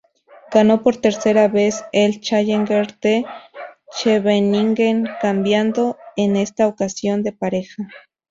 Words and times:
Ganó 0.51 0.81
por 0.81 0.97
tercera 0.97 1.47
vez 1.47 1.85
el 1.93 2.21
Challenger 2.21 2.97
de 3.01 3.23
Scheveningen 3.91 5.07
cambiando 5.21 5.95
en 6.17 6.37
esta 6.37 6.65
ocasión 6.65 7.21
de 7.21 7.33
pareja. 7.33 7.87